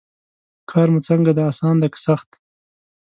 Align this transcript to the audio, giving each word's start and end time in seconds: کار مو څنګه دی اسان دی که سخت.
کار 0.69 0.87
مو 0.93 0.99
څنګه 1.09 1.31
دی 1.37 1.43
اسان 1.51 1.75
دی 1.81 1.87
که 1.93 1.99
سخت. 2.05 2.29